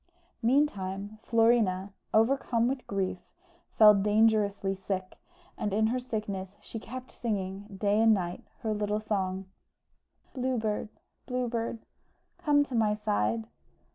Meantime 0.41 1.19
Florina, 1.21 1.93
overcome 2.11 2.67
with 2.67 2.87
grief, 2.87 3.19
fell 3.77 3.93
dangerously 3.93 4.73
sick, 4.73 5.13
and 5.59 5.75
in 5.75 5.85
her 5.85 5.99
sickness 5.99 6.57
she 6.59 6.79
kept 6.79 7.11
singing, 7.11 7.67
day 7.77 8.01
and 8.01 8.11
night, 8.15 8.43
her 8.61 8.73
little 8.73 8.99
song 8.99 9.45
"Blue 10.33 10.57
Bird, 10.57 10.89
Blue 11.27 11.47
Bird, 11.47 11.85
Come 12.39 12.63
to 12.63 12.73
my 12.73 12.95
side." 12.95 13.45